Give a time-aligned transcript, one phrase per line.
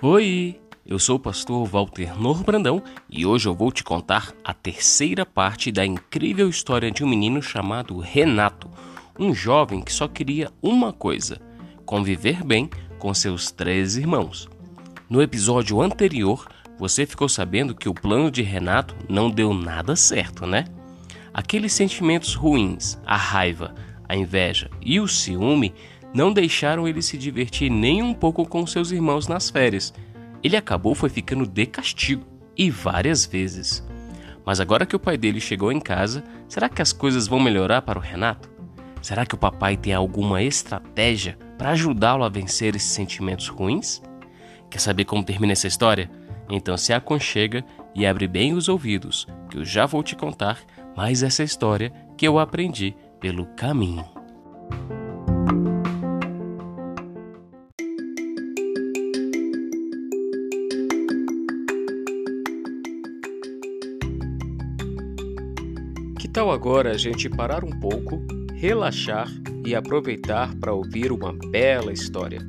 [0.00, 4.54] Oi, eu sou o pastor Walter Nor Brandão e hoje eu vou te contar a
[4.54, 8.70] terceira parte da incrível história de um menino chamado Renato,
[9.18, 11.38] um jovem que só queria uma coisa:
[11.84, 14.48] conviver bem com seus três irmãos.
[15.10, 16.48] No episódio anterior,
[16.78, 20.64] você ficou sabendo que o plano de Renato não deu nada certo, né?
[21.34, 23.74] Aqueles sentimentos ruins, a raiva,
[24.08, 25.74] a inveja e o ciúme
[26.14, 29.92] não deixaram ele se divertir nem um pouco com seus irmãos nas férias.
[30.42, 32.24] Ele acabou foi ficando de castigo
[32.56, 33.86] e várias vezes.
[34.44, 37.82] Mas agora que o pai dele chegou em casa, será que as coisas vão melhorar
[37.82, 38.48] para o Renato?
[39.02, 44.02] Será que o papai tem alguma estratégia para ajudá-lo a vencer esses sentimentos ruins?
[44.70, 46.10] Quer saber como termina essa história?
[46.48, 50.58] Então se aconchega e abre bem os ouvidos, que eu já vou te contar
[50.96, 54.04] mais essa história que eu aprendi pelo caminho.
[66.18, 68.20] Que tal agora a gente parar um pouco,
[68.54, 69.28] relaxar
[69.66, 72.40] e aproveitar para ouvir uma bela história?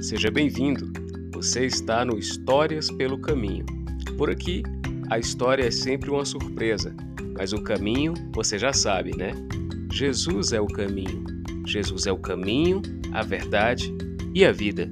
[0.00, 0.92] Seja bem-vindo!
[1.34, 3.64] Você está no Histórias pelo Caminho.
[4.16, 4.62] Por aqui,
[5.08, 6.94] a história é sempre uma surpresa,
[7.36, 9.32] mas o caminho você já sabe, né?
[9.98, 11.24] Jesus é o caminho.
[11.66, 12.80] Jesus é o caminho,
[13.12, 13.92] a verdade
[14.32, 14.88] e a vida.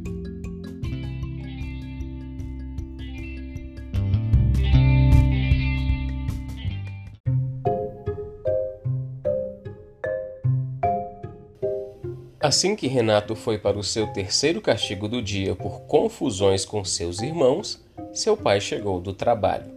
[12.40, 17.22] Assim que Renato foi para o seu terceiro castigo do dia por confusões com seus
[17.22, 17.80] irmãos,
[18.12, 19.75] seu pai chegou do trabalho.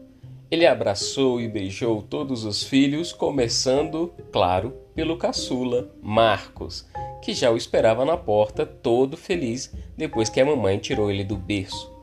[0.52, 6.88] Ele abraçou e beijou todos os filhos, começando, claro, pelo caçula, Marcos,
[7.22, 11.36] que já o esperava na porta, todo feliz depois que a mamãe tirou ele do
[11.36, 11.94] berço.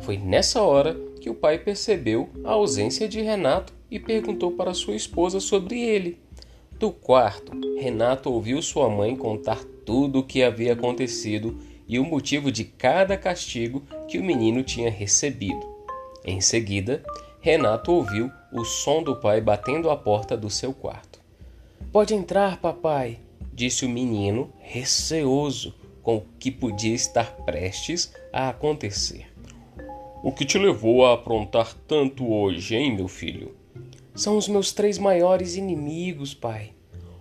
[0.00, 4.96] Foi nessa hora que o pai percebeu a ausência de Renato e perguntou para sua
[4.96, 6.18] esposa sobre ele.
[6.78, 12.50] Do quarto, Renato ouviu sua mãe contar tudo o que havia acontecido e o motivo
[12.50, 15.64] de cada castigo que o menino tinha recebido.
[16.24, 17.04] Em seguida,
[17.44, 21.20] Renato ouviu o som do pai batendo a porta do seu quarto.
[21.92, 23.18] Pode entrar, papai,
[23.52, 29.26] disse o menino, receoso com o que podia estar prestes a acontecer.
[30.22, 33.54] O que te levou a aprontar tanto hoje, hein, meu filho?
[34.14, 36.70] São os meus três maiores inimigos, pai.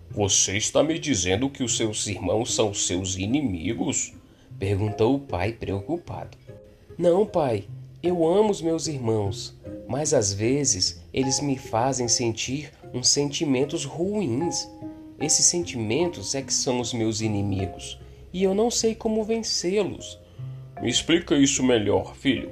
[0.10, 4.14] Você está me dizendo que os seus irmãos são seus inimigos?
[4.58, 6.38] perguntou o pai preocupado.
[6.98, 7.66] Não, pai,
[8.04, 14.70] eu amo os meus irmãos, mas às vezes eles me fazem sentir uns sentimentos ruins.
[15.22, 17.98] Esses sentimentos é que são os meus inimigos
[18.34, 20.20] e eu não sei como vencê-los.
[20.82, 22.52] Me explica isso melhor, filho.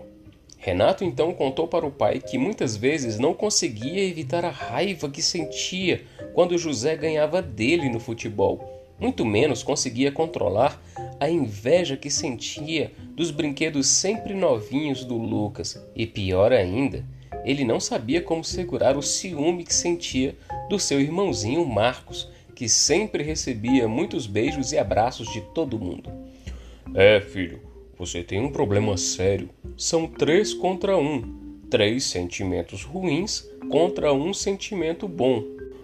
[0.58, 5.22] Renato então contou para o pai que muitas vezes não conseguia evitar a raiva que
[5.22, 8.88] sentia quando José ganhava dele no futebol.
[8.98, 10.80] Muito menos conseguia controlar
[11.22, 15.80] a inveja que sentia dos brinquedos sempre novinhos do Lucas.
[15.96, 17.06] E pior ainda,
[17.46, 20.36] ele não sabia como segurar o ciúme que sentia
[20.68, 26.12] do seu irmãozinho Marcos, que sempre recebia muitos beijos e abraços de todo mundo.
[26.96, 27.62] É, filho,
[28.00, 29.48] você tem um problema sério.
[29.78, 31.60] São três contra um.
[31.70, 35.44] Três sentimentos ruins contra um sentimento bom.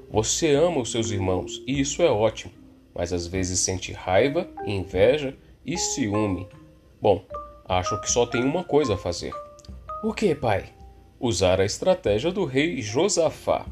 [0.09, 2.51] Você ama os seus irmãos e isso é ótimo,
[2.97, 6.47] mas às vezes sente raiva, inveja e ciúme.
[6.99, 7.23] Bom,
[7.63, 9.31] acho que só tem uma coisa a fazer.
[10.03, 10.65] O que, pai?
[11.19, 13.67] Usar a estratégia do rei Josafá.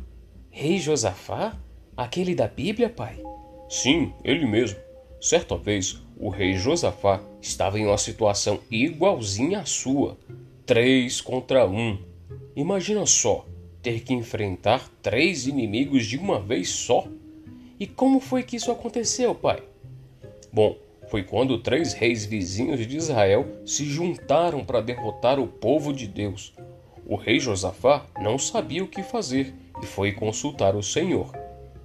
[0.51, 1.57] Rei Josafá?
[1.97, 3.19] Aquele da Bíblia, pai?
[3.67, 4.79] Sim, ele mesmo.
[5.19, 10.17] Certa vez, o rei Josafá estava em uma situação igualzinha à sua,
[10.65, 11.97] três contra um.
[12.55, 13.45] Imagina só
[13.81, 17.07] ter que enfrentar três inimigos de uma vez só.
[17.79, 19.61] E como foi que isso aconteceu, pai?
[20.51, 26.07] Bom, foi quando três reis vizinhos de Israel se juntaram para derrotar o povo de
[26.07, 26.53] Deus.
[27.05, 31.31] O rei Josafá não sabia o que fazer e foi consultar o Senhor.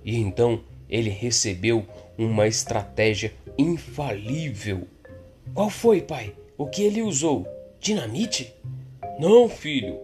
[0.04, 1.84] E então ele recebeu
[2.16, 4.86] uma estratégia infalível.
[5.52, 6.34] Qual foi, pai?
[6.56, 7.46] O que ele usou?
[7.80, 8.54] Dinamite?
[9.18, 9.98] Não, filho.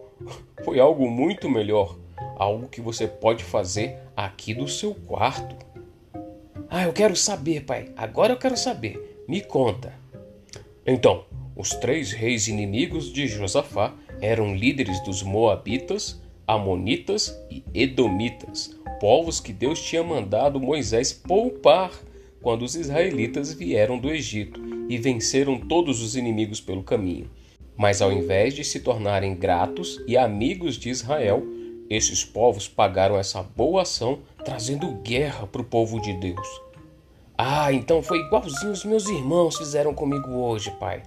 [0.63, 1.97] Foi algo muito melhor.
[2.35, 5.55] Algo que você pode fazer aqui do seu quarto.
[6.69, 7.91] Ah, eu quero saber, pai.
[7.95, 9.23] Agora eu quero saber.
[9.27, 9.93] Me conta.
[10.85, 11.23] Então,
[11.55, 19.53] os três reis inimigos de Josafá eram líderes dos Moabitas, Amonitas e Edomitas, povos que
[19.53, 21.91] Deus tinha mandado Moisés poupar
[22.41, 27.29] quando os israelitas vieram do Egito e venceram todos os inimigos pelo caminho.
[27.77, 31.43] Mas ao invés de se tornarem gratos e amigos de Israel,
[31.89, 36.61] esses povos pagaram essa boa ação trazendo guerra para o povo de Deus.
[37.37, 41.03] Ah, então foi igualzinho os meus irmãos fizeram comigo hoje, pai.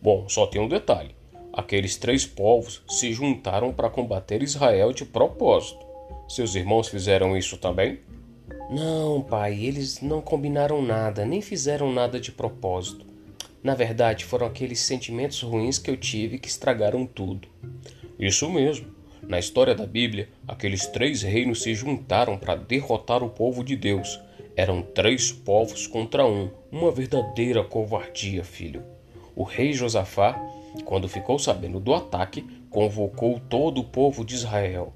[0.00, 1.16] Bom, só tem um detalhe.
[1.52, 5.84] Aqueles três povos se juntaram para combater Israel de propósito.
[6.28, 7.98] Seus irmãos fizeram isso também?
[8.70, 13.04] Não, pai, eles não combinaram nada, nem fizeram nada de propósito.
[13.64, 17.48] Na verdade, foram aqueles sentimentos ruins que eu tive que estragaram tudo.
[18.16, 18.99] Isso mesmo.
[19.30, 24.20] Na história da Bíblia, aqueles três reinos se juntaram para derrotar o povo de Deus.
[24.56, 28.82] Eram três povos contra um, uma verdadeira covardia, filho.
[29.36, 30.32] O rei Josafá,
[30.84, 34.92] quando ficou sabendo do ataque, convocou todo o povo de Israel.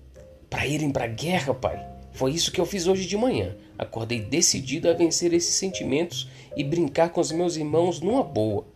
[0.50, 1.86] Para irem para a guerra, pai.
[2.10, 3.54] Foi isso que eu fiz hoje de manhã.
[3.78, 8.66] Acordei decidido a vencer esses sentimentos e brincar com os meus irmãos numa boa.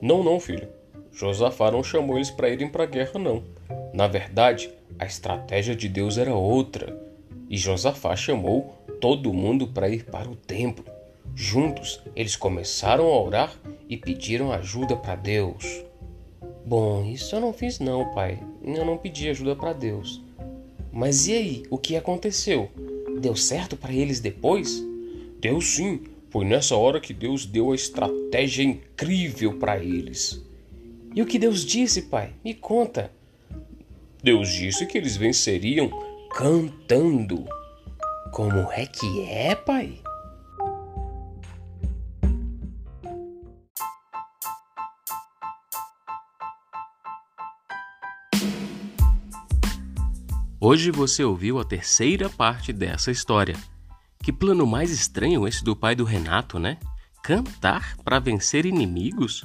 [0.00, 0.77] Não, não, filho.
[1.18, 3.42] Josafá não chamou eles para irem para a guerra, não.
[3.92, 6.96] Na verdade, a estratégia de Deus era outra.
[7.50, 10.84] E Josafá chamou todo mundo para ir para o templo.
[11.34, 13.52] Juntos, eles começaram a orar
[13.88, 15.82] e pediram ajuda para Deus.
[16.64, 18.38] Bom, isso eu não fiz não, pai.
[18.64, 20.22] Eu não pedi ajuda para Deus.
[20.92, 22.70] Mas e aí, o que aconteceu?
[23.20, 24.86] Deu certo para eles depois?
[25.40, 26.00] Deu sim.
[26.30, 30.46] Foi nessa hora que Deus deu a estratégia incrível para eles.
[31.18, 32.32] E o que Deus disse, pai?
[32.44, 33.10] Me conta.
[34.22, 35.90] Deus disse que eles venceriam
[36.30, 37.44] cantando.
[38.30, 40.00] Como é que é, pai?
[50.60, 53.56] Hoje você ouviu a terceira parte dessa história.
[54.22, 56.78] Que plano mais estranho esse do pai do Renato, né?
[57.24, 59.44] Cantar para vencer inimigos?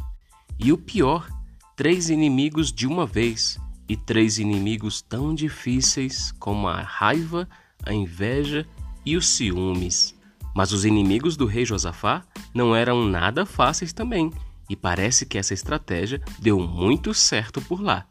[0.60, 1.28] E o pior,
[1.76, 7.48] três inimigos de uma vez, e três inimigos tão difíceis como a raiva,
[7.86, 8.66] a inveja
[9.06, 10.16] e os ciúmes.
[10.56, 12.24] Mas os inimigos do rei Josafá
[12.54, 14.32] não eram nada fáceis também,
[14.70, 18.06] e parece que essa estratégia deu muito certo por lá.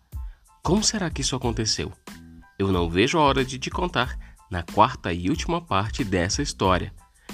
[0.63, 1.93] Como será que isso aconteceu?
[2.59, 4.17] Eu não vejo a hora de te contar
[4.51, 6.93] na quarta e última parte dessa história.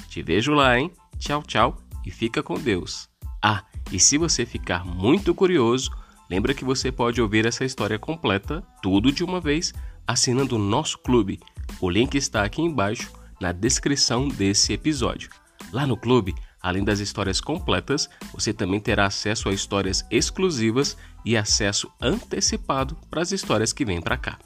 [0.08, 0.92] Te vejo lá, hein?
[1.18, 3.08] Tchau, tchau e fica com Deus.
[3.42, 5.90] Ah, e se você ficar muito curioso,
[6.28, 9.72] lembra que você pode ouvir essa história completa, tudo de uma vez,
[10.06, 11.38] assinando o nosso clube.
[11.80, 15.30] O link está aqui embaixo na descrição desse episódio.
[15.72, 21.36] Lá no clube, além das histórias completas, você também terá acesso a histórias exclusivas e
[21.36, 24.38] acesso antecipado para as histórias que vêm para cá.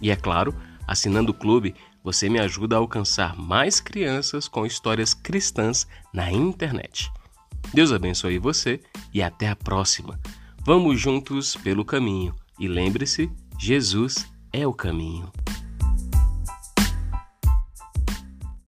[0.00, 0.54] E é claro,
[0.86, 1.74] assinando o clube,
[2.04, 7.10] você me ajuda a alcançar mais crianças com histórias cristãs na internet.
[7.74, 8.80] Deus abençoe você
[9.12, 10.18] e até a próxima.
[10.66, 15.30] Vamos juntos pelo caminho e lembre-se: Jesus é o caminho.